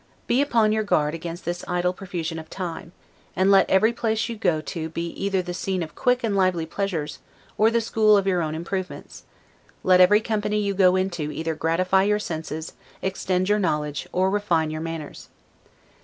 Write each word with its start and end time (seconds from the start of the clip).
Be 0.25 0.41
upon 0.41 0.71
your 0.71 0.81
guard 0.81 1.13
against 1.13 1.45
this 1.45 1.63
idle 1.67 1.93
profusion 1.93 2.39
of 2.39 2.49
time; 2.49 2.91
and 3.35 3.51
let 3.51 3.69
every 3.69 3.93
place 3.93 4.29
you 4.29 4.35
go 4.35 4.59
to 4.59 4.89
be 4.89 5.09
either 5.11 5.43
the 5.43 5.53
scene 5.53 5.83
of 5.83 5.93
quick 5.93 6.23
and 6.23 6.35
lively 6.35 6.65
pleasures, 6.65 7.19
or 7.55 7.69
the 7.69 7.81
school 7.81 8.17
of 8.17 8.25
your 8.25 8.41
own 8.41 8.55
improvements; 8.55 9.25
let 9.83 10.01
every 10.01 10.19
company 10.19 10.57
you 10.59 10.73
go 10.73 10.95
into 10.95 11.31
either 11.31 11.53
gratify 11.53 12.01
your 12.01 12.17
senses, 12.17 12.73
extend 13.03 13.47
your 13.47 13.59
knowledge, 13.59 14.07
or 14.11 14.31
refine 14.31 14.71
your 14.71 14.81
manners. 14.81 15.29